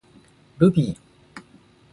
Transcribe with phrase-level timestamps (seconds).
[0.57, 0.97] ルビー